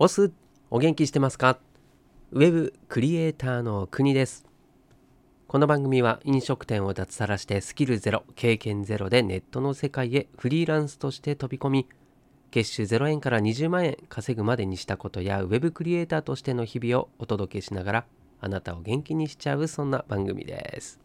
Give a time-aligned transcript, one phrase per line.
[0.00, 0.30] オス
[0.70, 1.58] お元気してますか？
[2.30, 4.46] ウェブクリエイターの国です。
[5.48, 11.88] この番組は飲食店を脱サラしてスキルゼロ経験ゼロでネットの世界へフリーランスとして飛び込み
[12.52, 18.06] 月収0円から20万円稼ぐまでにしたことやウェブクリエイターとしての日々をお届けしながら
[18.40, 21.00] あなたを元気にしちゃうそんな番組です。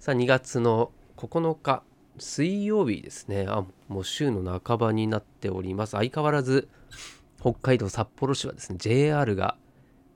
[0.00, 1.82] さあ2月の9日
[2.16, 3.44] 水曜日ですね。
[3.46, 5.90] あもう週の半ばになっております。
[5.90, 6.68] 相変わらず
[7.40, 9.56] 北海道札幌市はですね JR が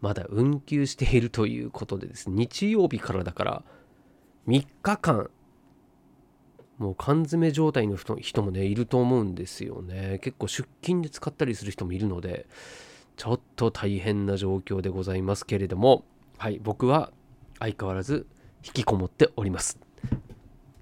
[0.00, 3.62] まだ運休しているということでですね日曜日からだから
[4.48, 5.30] 3日間
[6.78, 10.18] もう缶詰状態の人もねいると思うんですよね。
[10.20, 12.46] 結構出勤で使ったりする人もいるので
[13.16, 16.04] ちょっと大変な状況でございますけれども
[16.38, 17.12] はい僕は
[17.60, 18.26] 相変わらず
[18.64, 19.78] 引きこもっております。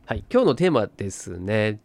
[0.07, 1.81] はい今日のテーマですね。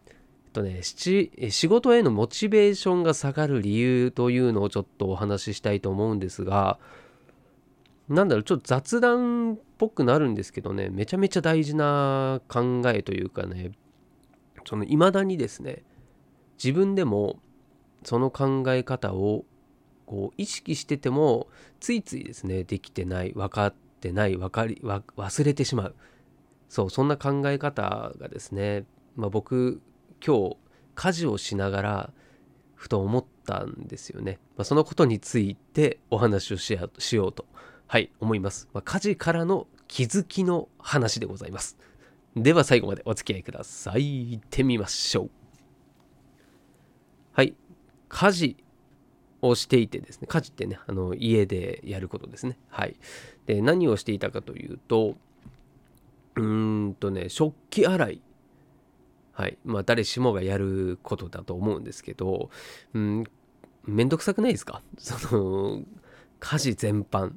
[0.56, 6.78] とね、仕事へのモチベーションが下がる理由というのをちょっとお話ししたいと思うんですが、
[8.08, 13.72] なんだろう、ちょっと雑談っぽくなるんですけどね、めちゃめちゃ大事な考えというかね、
[14.64, 15.84] その未だにですね、
[16.56, 17.38] 自分でも
[18.02, 19.44] その考え方を
[20.06, 21.48] こう意識してても、
[21.80, 25.94] ついついですね、できてない、分かってない、分かり、忘れてしまう。
[26.70, 29.82] そう、そんな考え方がですね、まあ、僕
[30.26, 30.56] 今日
[30.96, 32.12] 家事をしながら
[32.74, 34.38] ふと思ったんですよね。
[34.56, 37.46] まあ、そのことについてお話をしようと、
[37.86, 38.68] はい、思います。
[38.72, 41.78] まあ、家事からの気づきの話でございます。
[42.34, 44.32] では最後までお付き合いください。
[44.32, 45.30] 行ってみましょう。
[47.32, 47.54] はい、
[48.08, 48.56] 家事
[49.42, 52.58] をしていてですね、家事ってね、あの家でやることですね。
[52.68, 52.96] はい。
[53.46, 55.16] で、何をしていたかというと、
[56.34, 58.22] うーんとね、食器洗い
[59.36, 59.58] はい。
[59.64, 62.48] まあ誰しもがやることだと思うんですけど
[62.94, 63.24] うん
[63.84, 64.82] めんどくさくないですか？
[64.96, 65.84] その
[66.40, 67.32] 家事全般。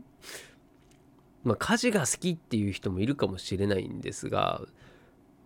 [1.44, 4.62] まあ家事が好きっていう人もいるかもしれないんですが、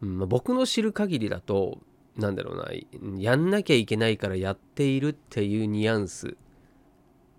[0.01, 1.79] うんまあ、僕の知る限りだと
[2.17, 2.71] なんだろうな
[3.19, 6.37] やんなきゃいけないからやっているっていうニュアンス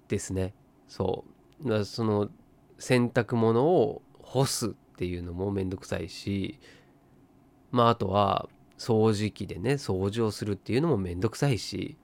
[0.09, 0.55] ですね。
[0.89, 1.25] そ
[1.65, 1.69] う。
[1.69, 2.31] だその
[2.78, 6.59] 洗濯物を干すっていうのもめんどくさいし
[7.71, 8.49] まああとは
[8.79, 11.97] 掃除機でね掃除をするっていうのもめんどくさいし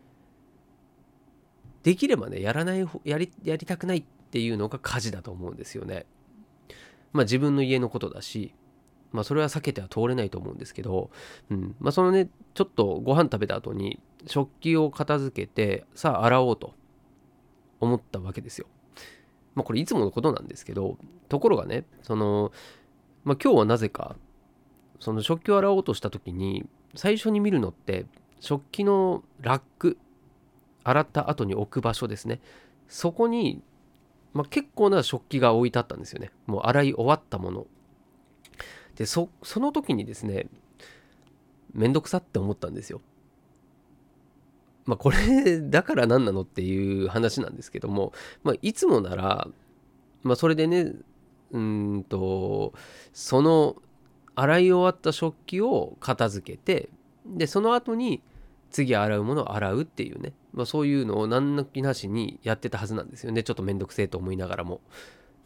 [1.83, 6.07] できればねやらないやりやりたくないっていうのが家事だと思うんですよね。
[7.13, 8.55] まあ自分の家のことだし
[9.13, 11.11] まあそれは避けては通れないと思うんですけど、
[11.51, 16.75] うんまあ、そのねちょっとご飯食べた後に食器を片付けてさあ洗おうと
[17.81, 18.67] 思ったわけですよ。
[19.55, 20.97] まあこれいつものことなんですけど
[21.29, 22.53] ところがねその、
[23.25, 24.17] まあ、今日はなぜか
[25.01, 28.07] その食器を洗おうとした時に最初に見るのって
[28.39, 29.99] 食器のラック
[30.85, 32.41] 洗った後に置く場所ですね。
[32.89, 33.63] そこに、
[34.33, 36.31] まあ、結構な食器が置いてあったんですよね。
[36.47, 37.67] もう洗い終わったもの。
[38.97, 40.47] でそその時にですね
[41.73, 43.01] めんどくさって思ったんですよ。
[44.85, 48.13] まあこれだから何なのっていう話なんですけども、
[48.43, 49.49] まあ、いつもなら、
[50.23, 50.93] まあ、それでね
[51.53, 52.73] うんと
[53.13, 53.77] その
[54.41, 56.89] 洗い終わった食器を片付けて
[57.27, 58.23] でその後に
[58.71, 63.43] 次洗うものを洗うっていうね、まあ、そういうのを何の気なしにやってたはずなんですよね。
[63.43, 64.81] ちょっとめんどくせえと思いながらも、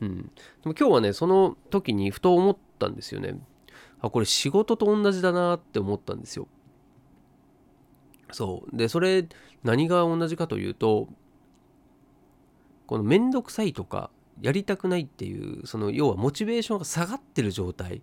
[0.00, 0.24] うん、で
[0.66, 3.38] も今日はねその時にふと思ったんですよね。
[4.00, 6.46] あこれ仕事と同じだなって思ったんですよ。
[8.30, 8.76] そう。
[8.76, 9.26] でそれ
[9.62, 11.08] 何が同じかというと
[12.86, 14.10] このめんどくさいとか
[14.42, 18.02] やりたくないっていうその要はモチベーションが下がってる状態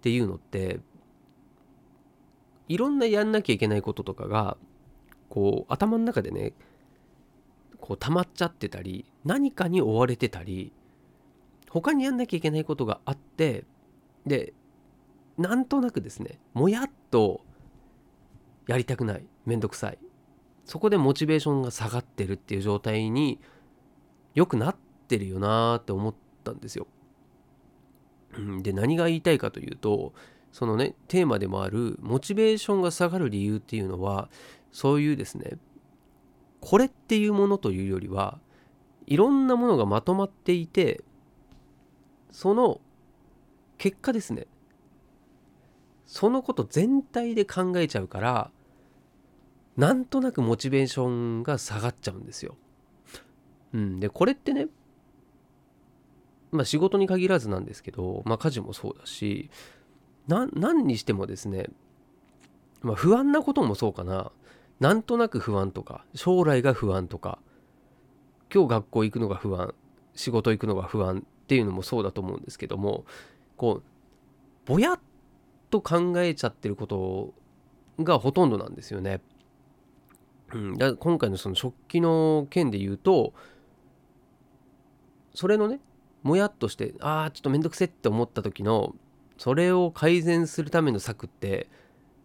[0.00, 0.80] っていうのって
[2.68, 4.56] いろんなやんなきゃいけないこととかが
[5.28, 6.54] こう頭の中でね
[7.78, 10.72] こう溜まっちゃってたり何かに追われてたり
[11.68, 13.64] 他にやんなきゃいけないことがあって
[14.24, 14.54] で
[15.36, 17.42] なんとなくですねもやっと
[18.66, 19.98] やりたくないめんどくさい
[20.64, 23.38] そこでモチベーションが下がってるっていう状態に
[24.34, 24.76] よくなっ
[25.08, 26.86] てるよなーって思ったんですよ。
[28.62, 30.12] で何が言いたいかというと
[30.52, 34.28] そのねテーマでもあるモチベーションが下がる理由っていうのは
[34.72, 35.58] そういうですね
[36.60, 38.38] これっていうものというよりは
[39.06, 41.02] いろんなものがまとまっていて
[42.30, 42.80] その
[43.78, 44.46] 結果ですね
[46.06, 48.50] そのこと全体で考えちゃうから
[49.76, 51.06] なんとなくモチベーショ
[51.40, 52.56] ンが下がっちゃうんですよ。
[53.72, 54.66] うん、でこれってね
[56.52, 59.50] まあ、仕事に限らずなんですけど、まあ、家事もそうだし
[60.26, 61.66] な何にしてもですね、
[62.82, 64.32] まあ、不安なこともそうかな
[64.80, 67.38] なんとなく不安とか将来が不安とか
[68.52, 69.74] 今日学校行くのが不安
[70.14, 73.04] 仕事行くのが不安っていうのもそうだと思うんですけども
[73.56, 73.82] こう
[74.66, 75.00] ぼやっ
[75.70, 77.32] と考えちゃってること
[78.02, 79.20] がほとんどなんですよね。
[80.52, 83.34] うん、だ今回のその食器の件で言うと
[85.32, 85.80] それのね
[86.22, 88.94] もやっとしてああちょっとめんどくせって思った時の
[89.38, 91.68] それを改善するための策って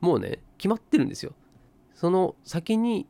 [0.02, 1.34] もうね決まってるんですよ。
[1.94, 3.08] その先に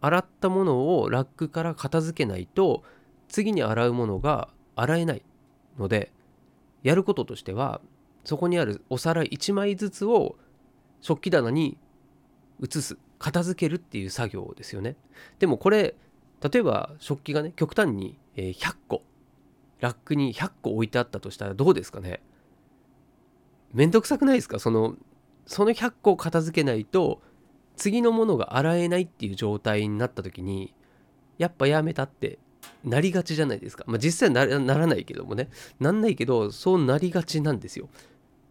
[0.00, 2.82] 洗ったものをラックから片付けないと
[3.28, 5.22] 次に洗うものが洗えない
[5.78, 6.12] ので
[6.82, 7.80] やることとしては
[8.24, 10.36] そこにあるお皿1枚ずつを
[11.00, 11.76] 食器棚に
[12.62, 14.96] 移す片付けるっていう作業ですよね
[15.38, 15.94] でもこれ
[16.40, 19.02] 例えば食器がね極端に100個
[19.80, 22.20] ラックに100個置いてあったとしたらどうですかね？
[23.72, 24.58] めんどくさくないですか？
[24.58, 24.96] その
[25.46, 27.22] その100個を片付けないと
[27.76, 30.74] 次のものが洗えないっていう状態になった時に
[31.38, 32.38] やっぱやめたって
[32.84, 33.84] なりがちじゃないですか？
[33.86, 35.48] まあ、実際ならないけどもね
[35.78, 37.88] なんないけどそうなりがちなんですよ。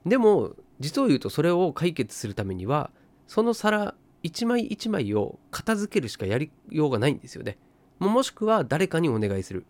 [0.06, 2.91] でも実を言うとそれを解決するためには
[3.27, 7.57] その皿一枚一枚を片付けるしかやりようがないんですよね。
[8.00, 9.65] もしくは誰かにお願いする。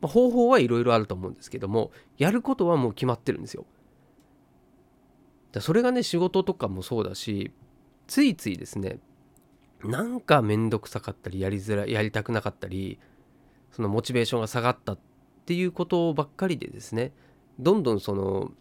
[0.00, 3.66] まあ、方法はいろいろあると思うんですけどもやることはもう決まってるんですよ。
[5.52, 7.52] だそれがね仕事とかもそうだし
[8.06, 8.98] ついついですね
[9.82, 12.98] なんかめんどくさかったりやりづらいやりたくなかったり
[13.72, 14.98] そのモチベーションが下がったっ
[15.46, 17.12] ていうことばっかりでですね
[17.58, 18.52] どんどんその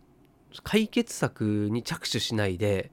[0.63, 2.92] 解決策に着手しないで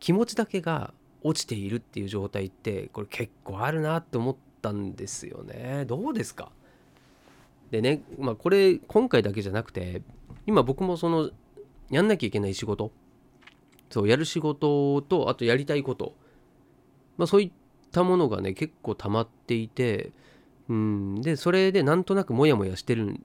[0.00, 0.92] 気持ちだけが
[1.22, 6.52] 落ちているっていう状態ってこれ結構あるなって思ったんですよねどうですか？
[7.70, 10.02] でねまあこれ今回だけじゃなくて
[10.46, 11.30] 今僕もその
[11.90, 12.92] やんなきゃいけない仕事
[13.90, 16.14] そうやる仕事とあとやりたいこと
[17.16, 17.50] まあ、そういっ
[17.92, 20.12] たものがね結構溜まっていて
[20.68, 23.20] うんでそれでなんとなくモヤモヤしてる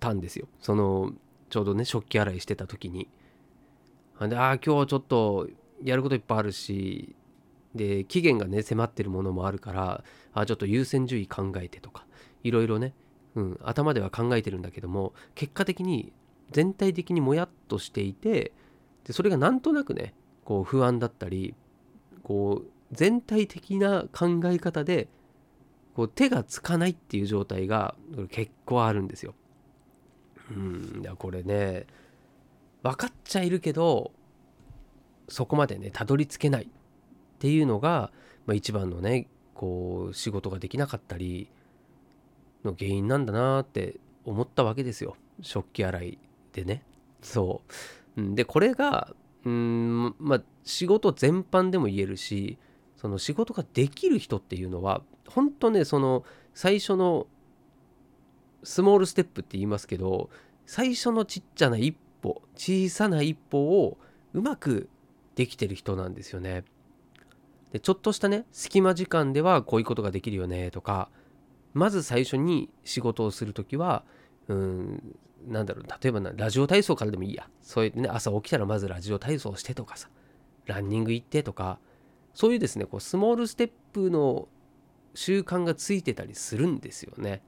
[0.00, 0.48] たんですよ。
[0.60, 1.12] その
[1.50, 3.08] ちょうどね食器洗いしてた時に。
[4.20, 5.48] でああ今日ちょっと
[5.82, 7.14] やることいっぱいあるし
[7.74, 10.04] で期限がね迫ってるものもあるから
[10.34, 12.06] ああちょっと優先順位考えてとか
[12.42, 12.94] いろいろね、
[13.34, 16.12] うん、頭では考えてるんだけども結果的に
[16.50, 18.52] 全体的にもやっとしていて
[19.04, 21.54] でそれがなんとなくねこう不安だったり
[22.22, 25.08] こう全体的な考え方で
[25.94, 27.94] こう手がつかないっていう状態が
[28.30, 29.34] 結構あるんですよ。
[30.50, 31.86] うん、いやこれね
[32.82, 34.10] 分かっちゃいるけど
[35.28, 36.68] そこまでねたどり着けないっ
[37.38, 38.10] ていうのが、
[38.46, 41.48] まあ、一番のねこう仕事ができなかったり
[42.64, 45.16] の原因なんだなって思ったわけですよ。
[45.40, 46.18] 食器洗い
[46.52, 46.82] でね。
[47.22, 47.62] そ
[48.16, 49.14] う、でこれが
[49.44, 52.58] うんまあ仕事全般でも言えるし
[52.96, 56.24] その仕事ができる人っていうのは本当ねその
[56.54, 57.26] 最初の
[58.62, 60.28] スモールステップって言いますけど
[60.66, 63.96] 最初のちっちゃな一歩小さな一歩を
[64.34, 64.88] うまく
[65.34, 66.64] できてる人なんですよね。
[67.72, 71.08] でちょっとしたね隙間時間ではこういうことができるよねとか
[71.72, 74.04] まず最初に仕事をする時は
[74.48, 75.16] うん
[75.48, 80.08] なんだろう例えばなラジオ体操からでもいいやそうやってね朝起きたらまずラジオ体操してとかさ
[80.66, 81.78] ランニング行ってとか
[82.34, 84.48] そういうですねこうスモールステップの
[85.14, 87.42] 習慣がついてたりするんですよね。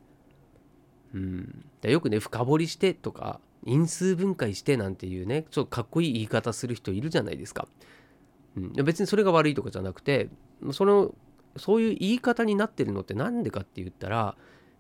[1.14, 7.68] うん、よくね深掘りしてとか因数分解してなんていうねちょっとかっこいい言い方する人いるじゃないですか。
[8.56, 10.28] うん、別にそれが悪いとかじゃなくて
[10.72, 11.14] その
[11.56, 14.36] そういう言い方になってるのって何でかって言ったら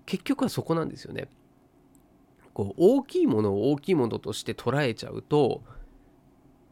[0.06, 1.28] 結局はそこなんですよね。
[2.54, 5.62] こう大きいものを大きいものとして捉えちゃうと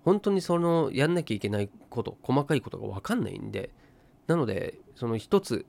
[0.04, 3.70] 本当にそのやんなきゃいけないこと細かいことが分かんないんで
[4.26, 5.64] なのでその一つ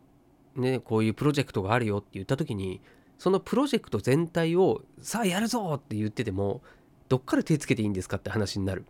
[0.56, 2.82] ねこういうプロジェクトがあるよって言った時に
[3.18, 6.62] そのプロジェクト全体をさあやるぞって言ってても
[7.08, 8.86] どっから手つけていいんですかって話になる。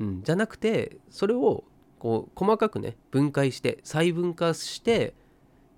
[0.00, 1.64] うん、じゃなくてそれを
[2.04, 5.14] こう細かくね分解して細分化して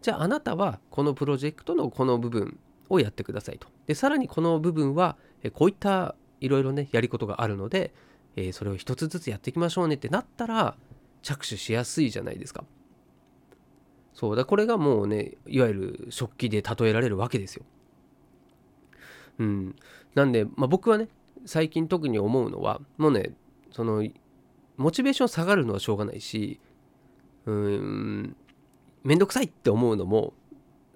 [0.02, 3.68] じゃああなたはこのプロジェクトのこの部分をやってくださいと。
[3.86, 5.16] でさらにこの部分は
[5.52, 7.94] こういったいろいろねやりことがあるので
[8.34, 10.76] え、それを一つずつやっていきましょうねってなったら
[11.22, 12.64] 着手しやすいじゃないですか。
[14.12, 17.64] そうだこれがもうねいわゆる食器で例えられるわけですよ。
[19.38, 19.76] うん、
[20.16, 21.06] なんで、まあ、僕はね
[21.44, 23.36] 最近特に思うのはもうね
[23.70, 24.02] その
[24.76, 26.60] モチベーション下がるのはしょうがないし
[27.46, 28.36] うん
[29.04, 30.34] めんどくさいって思うのも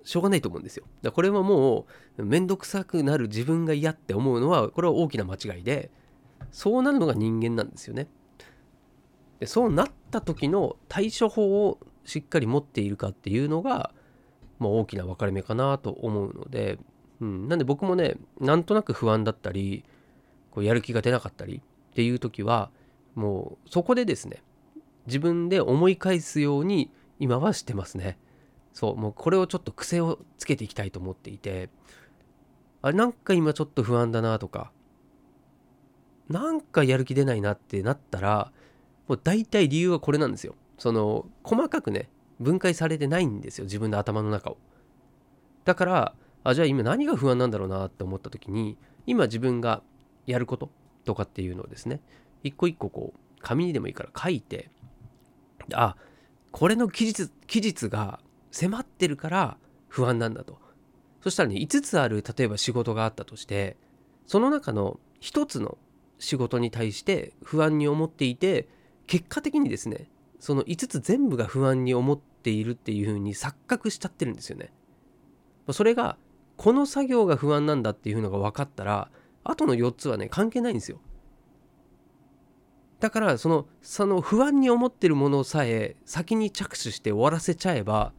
[0.02, 0.84] しょうがないと思うんですよ。
[1.02, 1.86] だこれはも
[2.18, 5.90] うめんどくさくなる自分が嫌って思うのはこれは大きな間違いで
[6.50, 8.08] そうなるのが人間なんですよね。
[9.38, 13.92] でそうなった時の対処法をしっかり持っているかっていうのが、
[14.58, 16.78] まあ、大きな分かれ目かなと思うので、
[17.20, 19.84] うん、なんで僕もねなんとなく不安だったり
[20.50, 22.70] こうやる気が出なかったりっていう時は
[23.14, 24.42] もうそこでですね
[25.06, 28.18] 自分で思い返すように今はしてますね。
[28.72, 31.70] そうもうこれをちょっと癖をつけていきたいと思っていて
[32.82, 34.70] あれなんか今ちょっと不安だなとか
[36.28, 38.52] なんかやる気出ないなってなったら
[39.08, 40.54] もう大体理由はこれなんですよ。
[40.78, 44.56] その細かくね分解されてないんですよ自分の頭の中を。
[45.64, 46.14] だから
[46.44, 49.82] あじゃあ今何が不安なんだろうなって思った時に今自分が
[50.26, 50.70] やること
[51.04, 52.00] とかっていうのをですね
[52.42, 54.70] 一個一個こう紙にでもいいから書いて
[55.72, 55.96] あ
[56.50, 58.20] これの期日期日が
[58.50, 59.56] 迫ってるから
[59.88, 60.58] 不安なんだと
[61.22, 63.76] そしたらね5つある例えば仕事があったとして
[64.26, 65.78] その中の1つの
[66.18, 68.68] 仕事に対して不安に思っていて
[69.06, 74.72] 結果的にですねその5つ全部が不安に思っているっていう風に錯覚しちゃってるんですよね。
[75.72, 76.16] それが
[76.56, 79.10] この作業が不安なんだっていうのが分かったら
[79.44, 81.00] あとの4つはね関係ないんですよ。
[83.00, 88.12] だからそのその不安に思ってるものさえ先に着手して終わらせちゃえば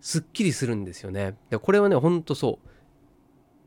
[0.00, 1.34] すっきりするんですよね。
[1.48, 2.68] でこれはねほんとそう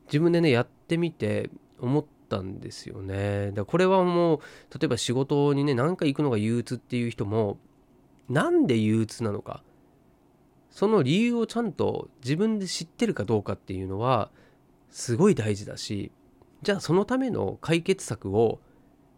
[0.06, 3.52] 自分でねやってみて思ったんですよね。
[3.54, 4.40] だこれはもう
[4.80, 7.58] 例えば仕事にね何か行くのが憂鬱っていう人も
[8.30, 9.64] なんで憂鬱なのか
[10.70, 14.32] その理由をちゃんと自分で知ってるかどうかっていうのは
[14.90, 16.12] すごい大事だし
[16.62, 18.60] じゃあそのための解決策を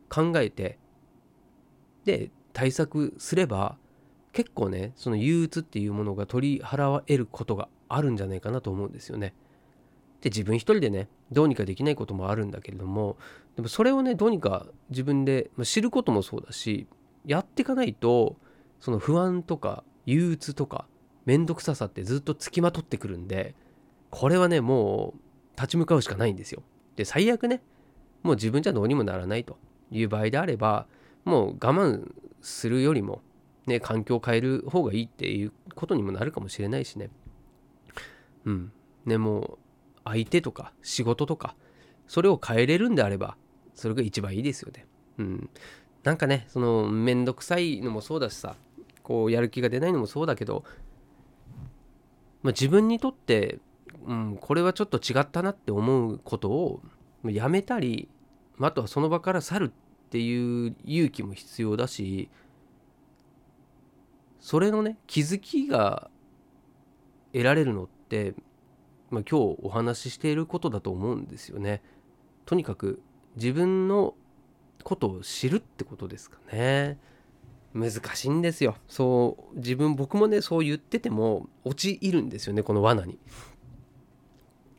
[0.10, 0.78] 考えて
[2.06, 3.78] で対策すれば
[4.32, 9.34] 結構ねその憂鬱っていうものが取り払われることがあるんじゃないかなと思うんですよね。
[10.22, 13.18] で自分一人でねどうにかできないこともあるんだけれども
[13.56, 16.88] でもそれをねどうにか自分でま知ることもそうだし
[17.26, 18.36] やっていかないと
[18.80, 20.88] その不安とか憂鬱とか
[21.26, 23.56] 面倒くささってずっとつきまとってくるんで
[24.10, 26.64] これはねもう立ち向かうしかないんですよ。
[26.96, 27.62] で最悪ね
[28.24, 29.58] もう自分じゃどうにもならないと
[29.92, 30.88] いう場合であれば
[31.26, 33.22] もう我慢するよりも
[33.66, 37.10] ね環境を変える方がいいっていうことにもなるかもしれないしね。
[38.46, 38.72] うん。
[39.06, 39.58] ねもう
[40.06, 41.56] 相手とか仕事とか
[42.08, 43.36] それを変えれるんであれば
[43.74, 44.86] それが一番いいですよね。
[45.18, 45.50] うん。
[46.04, 48.56] なんかねそのめんどくさいのもそうだしさ
[49.02, 50.64] こうやる気が出ないのもそうだけど、
[52.44, 53.60] まあ、自分にとって、
[54.06, 56.82] うん、これはちょっと違ったなって思うことを
[57.24, 58.08] やめたり
[58.60, 62.30] あとはその場から去るっっていう勇気も必要だし
[64.40, 66.10] それのね気づきが
[67.34, 68.36] 得られるのって、
[69.10, 71.82] まあ、今日お話ししていることだと思うんですよね。
[72.46, 73.02] とにかく
[73.36, 74.14] 自分の
[74.84, 76.98] ことを知るってことですかね。
[77.74, 78.76] 難しいんですよ。
[78.88, 83.18] そう自分僕もねそう言ってても陥るんですよねこの罠に。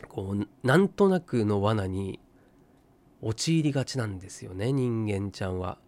[0.09, 2.21] こうなんとなくの罠に
[3.23, 5.79] 陥りがちなんですよね人間ちゃんは。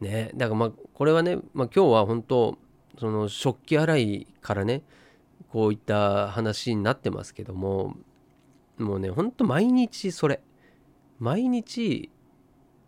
[0.00, 2.58] ねだからまあこれはね、まあ、今日は本当
[2.98, 4.82] その食器洗いからね
[5.50, 7.96] こういった話になってますけども
[8.76, 10.40] もうねほんと毎日それ
[11.18, 12.10] 毎日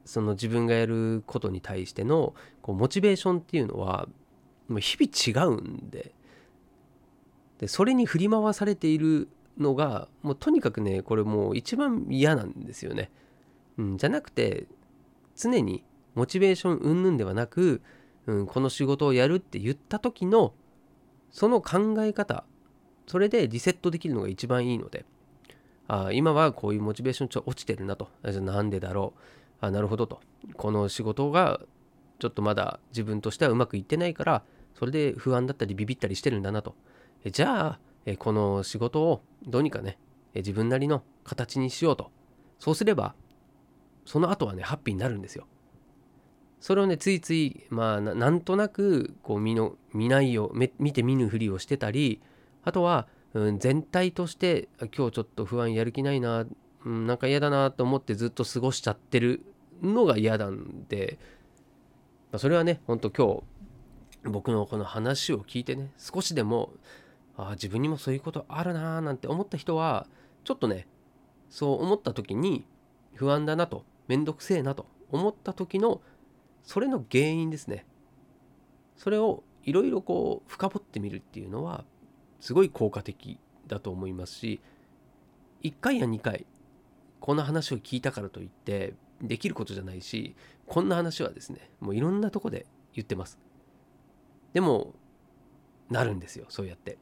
[0.05, 4.09] その自分がやることに対してのこうモチベーションっていうのは
[4.69, 6.13] もう日々違うんで
[7.59, 9.29] でそれに振り回されている
[9.59, 13.11] のがもうとにかくねこれもう一番嫌なんですよね。
[13.79, 14.67] うん、じゃなくて
[15.37, 17.83] 常にモチベーション云々ではなく、
[18.27, 20.55] うん、この仕事をやるって言った時の
[21.31, 22.45] その考え方
[23.07, 25.05] それでリセットできるのが一番いいので
[25.89, 28.09] あ今はこういうモチベーションちょっと落ちてるなと。
[28.25, 29.21] じゃあなんでだろう。
[29.61, 30.21] あなるほどと。
[30.57, 31.61] この仕事が
[32.21, 34.43] ちょっとまだ自分としてはうまくいってないから
[34.75, 36.77] それで不安だったりビビったりしてるんだなと。
[37.27, 39.99] じゃあえこの仕事をどうにかね
[40.35, 42.11] え自分なりの形にしようと。
[42.59, 43.15] そうすれば
[44.05, 45.47] その後はねハッピーになるんですよ。
[46.61, 52.21] それをねついついまあなんとなくこう見の見ないよ見て見ぬふりをしてたり
[52.65, 56.45] あとは、うん、全体として今日ちょっと不安やる気ないな、
[56.85, 59.43] うん、なんか嫌だなと思ってずっと過ごしちゃってる
[59.83, 61.19] のが嫌なんで、
[62.31, 63.43] まあ、それはねほんと今
[64.25, 66.75] 日僕のこの話を聞いてね少しでも
[67.49, 70.07] あ自分にもそういうことあるなーなんて思った人は
[70.45, 70.87] ちょっとね
[71.49, 72.65] そう思った時に
[73.15, 76.01] 不安だなとめんどくせえなと思った時の
[76.63, 77.87] それの原因ですね。
[78.97, 81.85] それをいろいろこう深掘ってみるっていうのは
[82.41, 84.61] すごい効果的だと思いますし
[85.63, 86.47] 1回や2回
[87.19, 90.35] この話を聞いたからといってできることじゃないし
[90.67, 93.39] こんな話はですねもういろんなとこで言ってます。
[94.53, 94.95] でも
[95.89, 96.99] なるんですよそうやって。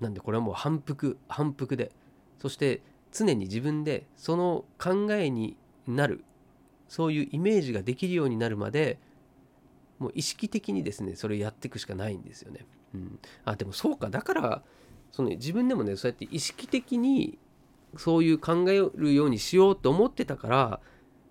[0.00, 1.92] なんでこれはもう反復反復で
[2.38, 6.24] そして常に自分でその考えになる
[6.88, 8.98] そういうイメージができるようになるまで
[9.98, 12.66] もう意識的にですねそれをやっていくしかないんですよね。
[12.94, 14.62] うん、あでもそうかだから
[15.12, 17.38] その自分でもねそうやって意識的に
[17.96, 20.80] そういう考えるようにしようと思ってたから、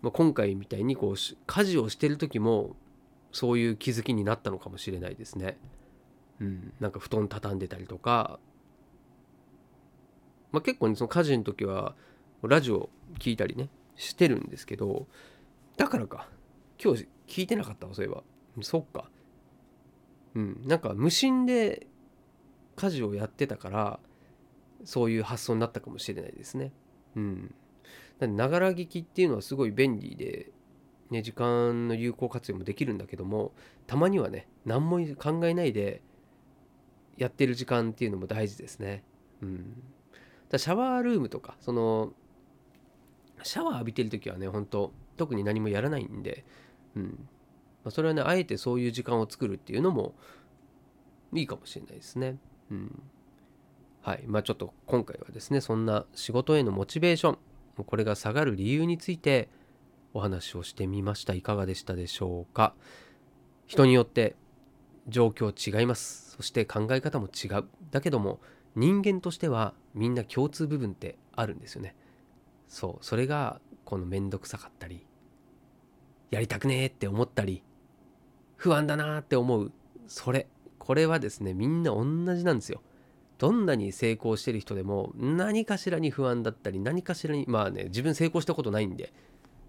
[0.02, 2.76] まあ、今回みたいにこう家事をしてる時も
[3.32, 5.58] そういう気づきになったのかもしれないですね。
[6.40, 8.40] うん、なんか布団畳んでたりとか、
[10.52, 11.96] まあ、結構ねその家事の時は
[12.42, 12.90] ラジオ
[13.20, 15.08] 聞いたりねしてるんですけど
[15.78, 16.28] だからか。
[16.82, 18.24] 今日聞いてなかったわそういえば。
[18.62, 19.10] そっか。
[20.36, 20.62] うん。
[20.66, 21.88] なんか無心で
[22.76, 24.00] 家事をやってたから
[24.84, 26.72] そういう発想になったかもしれないですね。
[27.16, 27.56] うん。
[28.20, 30.52] ながら聞きっていうのはすごい便利で
[31.10, 33.54] ね、時間の有効活用もできるんだけども
[33.88, 36.04] たまにはね何も考えないで
[37.18, 39.04] やってる時間っていうのも大事ですね。
[39.42, 39.84] うん、
[40.50, 42.14] だシャワールームとかその
[43.44, 46.46] シャワー浴びてる時はね本当特に何もやらないんで、
[46.96, 47.04] うん。
[47.84, 50.14] まあ、それはねあえてそういう時間を作るっていうのも
[51.34, 52.38] いいかもしれないですね。
[52.72, 53.02] うん。
[54.02, 54.24] はい。
[54.28, 57.38] まあ、ちょっと今回はですねそんな仕事へのモチベーション
[57.84, 59.48] これが下がる理由について
[60.14, 61.34] お話をしてみました。
[61.34, 62.74] いかがでしたでしょうか。
[63.68, 64.36] 人によって
[65.08, 66.32] 状況違います。
[66.36, 67.66] そして考え方も違う。
[67.92, 68.40] だけども
[68.76, 71.96] 人間としてはみんな共通部分ってあるんですよね。
[72.68, 75.06] そうそれがこの面倒くさかったり
[76.32, 77.64] やりたくねえって思ったり
[78.56, 79.72] 不安だなって思う。
[80.08, 82.04] それこれはですねみんな同
[82.36, 82.82] じなんですよ。
[83.38, 89.14] どんなに成功してる人でも何かしらに不安だったり何かしらにまあね自分成功したことないんで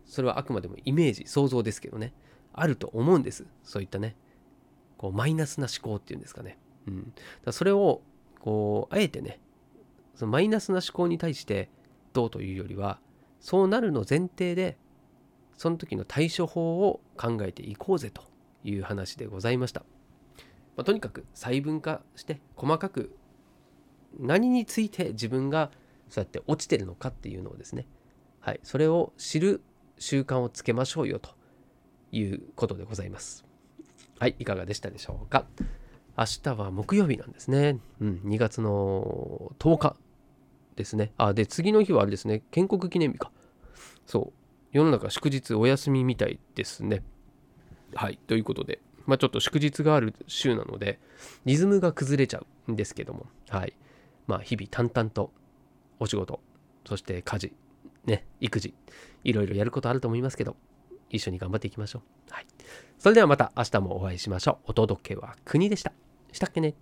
[0.06, 2.12] それはあくまでもイメージ想像ですけどね。
[2.52, 3.46] あると思うんです。
[3.62, 4.16] そういったね。
[5.00, 8.02] こうマイナスな思考っていうんですかね、うん、だそれを
[8.38, 9.40] こうあえてね
[10.20, 11.70] そのマイナスな思考に対して
[12.12, 13.00] どうというよりは
[13.40, 14.76] そうなるの前提で
[15.56, 18.24] その時の対処法を考えていこうぜと
[18.62, 19.80] いう話でございました、
[20.76, 23.16] まあ、とにかく細分化して細かく
[24.18, 25.70] 何について自分が
[26.11, 27.87] そうやって落ちてるのかっていうのをですね
[28.40, 29.62] はいそれを知る
[29.98, 31.30] 習慣をつけましょうよと
[32.12, 33.46] いうことでございます。
[34.18, 35.46] はい、いかがでしたでしょうか。
[36.18, 37.78] 明日は木曜日なんですね。
[38.00, 39.96] うん、2月の10日
[40.81, 41.12] ですね。
[41.19, 43.31] あ、で、次の日はあれですね、建国記念日か。
[44.07, 44.40] そう。
[44.73, 47.03] 世の中祝日お休みみたいですね。
[47.95, 50.99] はい、ということで、まあちょっと祝日がある週なので、
[51.45, 53.75] リズムが崩れちゃうんですけども、はい。
[54.27, 55.33] まあ日々淡々と
[55.99, 56.40] お仕事、
[56.87, 57.53] そして家事、
[58.07, 58.75] ね、育児、
[59.25, 60.57] いろいろやることあると思いますけど、
[61.11, 62.33] 一緒に頑張っていきましょう。
[62.33, 62.47] はい。
[62.99, 64.71] それではまた明日もお会いしましょう。
[64.71, 65.93] お届けは国でした。
[66.33, 66.75] したっけね